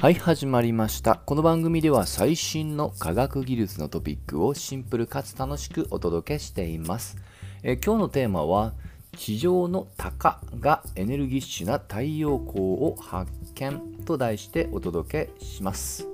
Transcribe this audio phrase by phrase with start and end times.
[0.00, 1.16] はい始まりました。
[1.16, 7.18] この番組では最新の科学技術のトピックをシンプルかつ楽しくお届けしています。
[7.62, 8.72] え今日のテーマは
[9.18, 16.08] 地上の鷹がエネルギッシュな太陽光を発見と題してお届けします。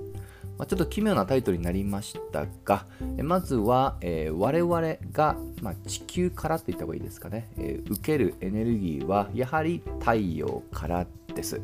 [0.57, 2.85] まあ、ちょっと奇妙なタイトルになりましたが、
[3.23, 11.61] まずは、えー、我々が、まあ、地球からって言った方がいいですかね、えー、受けるエネルギーはやはり太陽からです。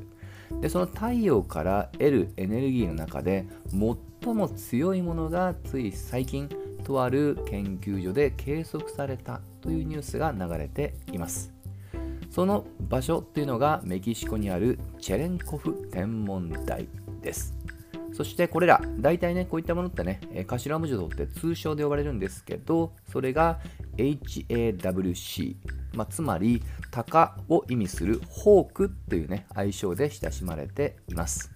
[0.61, 3.45] でその太陽から得るエネルギーの中で
[4.21, 6.49] 最も強いものがつい最近
[6.83, 11.53] とある研究所で計測されたというニュースが流れています。
[12.29, 16.87] その場所っていうのがメキシコにあるチェレンコフ天文台
[17.21, 17.53] です。
[18.13, 23.59] そしてこれら、大体ね、こういったものってね、頭文字を取って通称で呼ばれるんですけど、それが
[23.97, 25.55] HAWC、
[25.93, 26.61] まあ、つまり、
[26.91, 31.51] 鷹を意味するホークというね、愛称で親しまれています。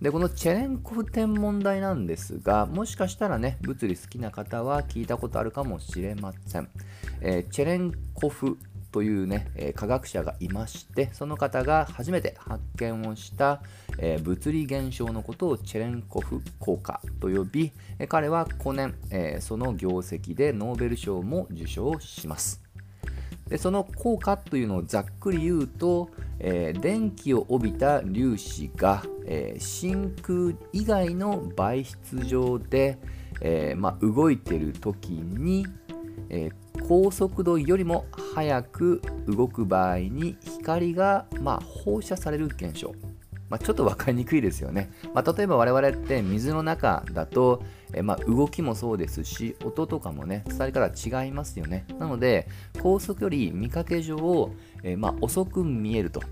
[0.00, 6.68] で、このチェレンコフ天文台なんですが、もしかしたらね、物理好きな方は聞いたことあるかもしれません。
[7.20, 8.56] えー、チェレンコフ
[8.92, 13.62] というね、え科学者がいましてその方が初めて発見をした、
[13.98, 22.60] え物理現象のことをチェレンコフ効果と呼び、え彼は5年、えその業績でノーベル賞も受賞します
[23.50, 32.98] でその効果というのをざっくり言うと、えー、電気を帯びた粒子が、えー、真空以外の媒質上で、
[33.40, 35.66] えーまあ、動いている時に、
[36.28, 36.50] え
[36.86, 42.94] 高速度よりも速く動く場合に光が、まあ、放射される現象、
[43.48, 47.62] まあ、ちょっと分かりにくいですよね、ま、例えば我々って水の中だと
[47.92, 51.86] えまあ、動きもそうですし音とかもね伝わり方違いますよね。
[51.98, 52.48] なので
[52.82, 54.50] 高速より見かけ上、
[54.82, 56.22] えまあ、遅く見えると。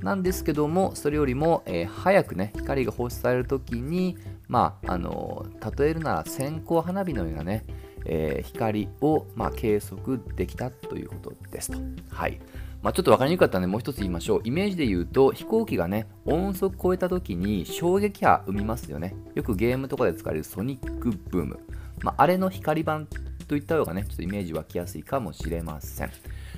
[0.00, 4.18] なんですけどもそれよりも、え、早くね光が放出される時に
[4.48, 5.46] まああの
[5.78, 7.64] 例えるなら線香花火のようなね
[8.04, 11.78] えー、光を、まあ、計測できたということですと。
[12.10, 12.40] はい
[12.82, 14.40] まあ、ちょっと分かりにくかったのでもう一つ言いましょう。
[14.44, 19.16] イメージで言うと飛行機がね音速超えた時に衝撃波生みますよね。
[19.34, 21.60] よくゲームとかで使われるソニックブーム。
[22.02, 23.08] まあ、あれの光版
[23.48, 26.10] といった方がねちょっとイメージ湧きやすいかもしれません。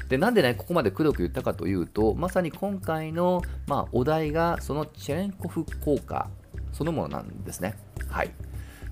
[0.08, 6.28] でなんでねここまでくどく言ったかというとまさに今回の、まあ、お題がそのチェレンコフ効果
[6.72, 7.76] そのものなんですね。
[8.08, 8.32] はい。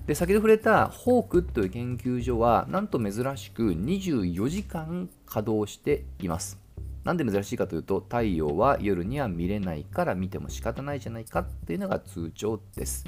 [0.07, 6.59] で先ほど触れたホークという研究所はなんと珍しく24時間稼働しています。
[7.03, 13.05] なんで珍しいかというと太陽は夜には見れないから見ても仕方ないじゃないかっていうのが通帳です。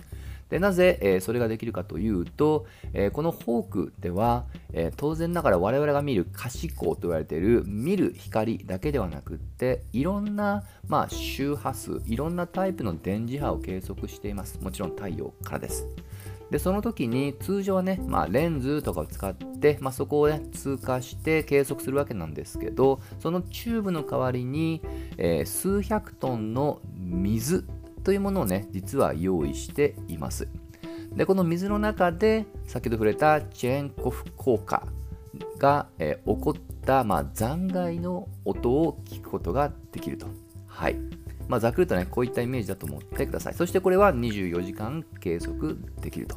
[0.49, 15.85] でなぜ、えー、それができるかというと、えー、このホークでは、えー、当然ながら我々が見る可視光と言われている見る光だけではなくっていろんな、まあ、周波数いろんなタイプの電磁波を計測していますもちろん太陽からです
[16.49, 24.81] でその時に通常はね、まあ、レンズとかを使って、まあ、そこを、ね、通過して計測するわけなんですけどそのチューブの代わりに、
[25.17, 27.65] えー、数百トンの水
[28.03, 30.47] というものをね実は用意しています。
[31.13, 34.87] でこの水の中で先ほど触れたチェーンコフ効果
[35.57, 40.27] が、えー、起こった、まあ、残骸の音を聞くことができると。
[40.67, 40.95] はい。
[41.47, 43.53] まあ、ざっくりとね、こういったイメージだと思ってください。
[43.53, 46.35] そしてこれは24時間計測できると。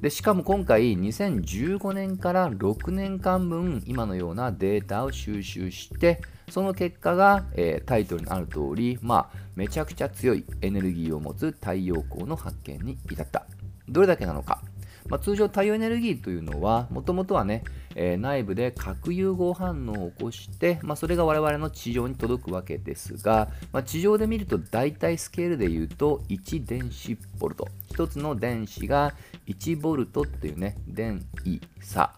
[0.00, 6.20] でしかも今回2015年から6年間分今のようなデータを収集して
[6.50, 13.46] その結果が、えー、タイトルにある通り、まあ、めちゃくちゃ強いエネルギーを持つ太陽光の発見に至った
[13.88, 14.62] どれだけなのか
[15.08, 27.68] まあ、通常太陽エネルギーというのはもともとはね、えー、内部で核融合反応を起こして、まあ、それが我々の地上に届くわけですが、まあ、地上で見ると大体スケールで言うと1電子ボルト。
[27.94, 29.14] 1つの電子が
[29.46, 32.12] 1ボルトっていうね電位差。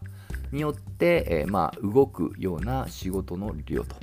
[0.51, 3.97] によって、えー、ま動くような仕事の量と。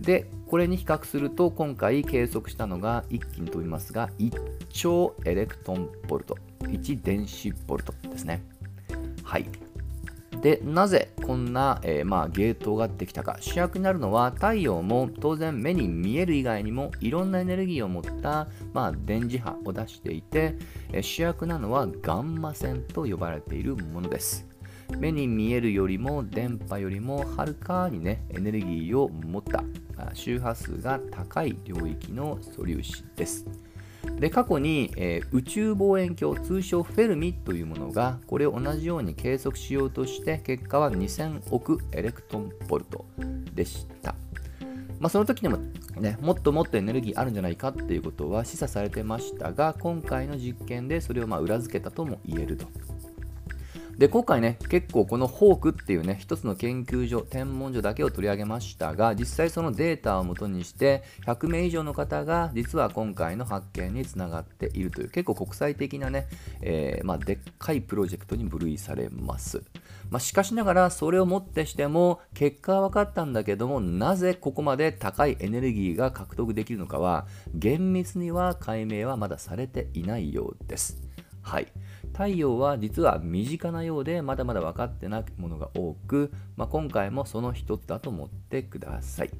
[0.00, 4.32] でこれに比較すると今回計測したのが一気に飛びますが1
[4.68, 6.36] 兆エレクトンボルト。
[6.68, 8.42] 1電子ボルトですね。
[9.22, 9.46] はい。
[10.42, 13.36] で、なぜこんな、えー、まあ、ゲートができたか。
[13.40, 20.56] 主役になるのは太陽も当然目に見える以外にもいろんなエネルギーを持った、まあ、電磁波を出していて、
[20.92, 24.46] えー、主役なのはガンマ線と呼ばれているものです。
[24.98, 29.64] 目に見えるよりも電波よりもはるかにねエネルギーを持った
[30.14, 33.46] 周波数が高い領域の素粒子です。
[34.18, 43.04] で過去に、えー、宇宙望遠鏡通称フェルミというものがこれを同じように計測しようとして結果は2000億エレクトンボルト
[43.54, 44.14] でした
[44.98, 45.58] まあ、その時にも、
[46.00, 52.66] ね、もっともっとエネルギーあるんじゃないかっていうことは示唆されてましたが今回の実験でそれをま裏付けたとも言えると。
[53.98, 66.26] で今回ね結構このホークっていうね一つの研究所天文所だけを取り上げましたが実際そのデータをもとにして100名以上の方が実は今回の発見につながっているという結構国際的なね、
[66.60, 69.62] えー、まあ、でっかいプロジェクトに分類されます、
[70.10, 81.05] まあ、しかしながらそれをもってしても結果は分かったんだけどもなぜここまで高いエネルギーが獲得できるのかは厳密には解明はまだされていないようです。
[81.46, 81.68] はい
[82.12, 89.30] 太陽は実は身近なようでまだまだ分かってないものが多く、まあ、今回もその一つだと思ってください。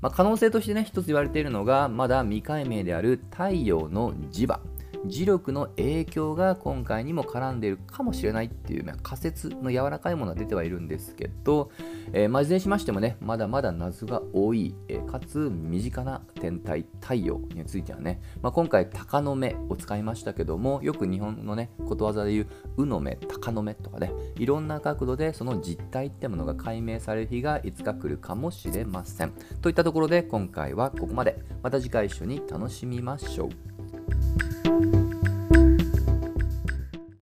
[0.00, 4.60] まあ、可能性としてね、一つ言われているのが、まだ未解明である太陽の磁場。
[5.06, 11.70] 磁力の影響が今回にも絡んでいるかもしれないっていう、仮説の柔らかいものが出てはいるんですけど、
[12.12, 22.46] えー、まあ、いずれにしましてもね、まだまだ謎が多い、えー、かつ身近な天体太陽についてはね、まあ、今回鷹の目を使いましたけども、よく日本のね、ことわざで言う、
[22.82, 29.32] うの目、鷹の目とかね、いろんな角度でその実態ってものが解明される日がいつか来るかもしれません。
[29.60, 31.38] といったところで今回はここまで。
[31.62, 33.79] また次回一緒に楽しみましょう。